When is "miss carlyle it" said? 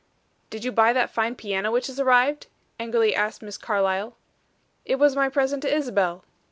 3.43-4.95